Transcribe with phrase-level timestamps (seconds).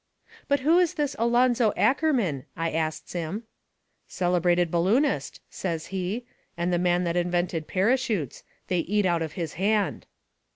[0.47, 3.43] "But who is this Alonzo Ackerman?" I asts him.
[4.07, 6.25] "Celebrated balloonist," says he,
[6.57, 8.41] "and the man that invented parachutes.
[8.67, 10.07] They eat out of his hand."